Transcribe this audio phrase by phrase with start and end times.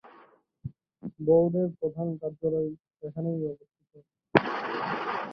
[1.19, 2.69] বোর্ডের প্রধান কার্যালয়
[3.03, 3.93] এখানেই অবস্থিত।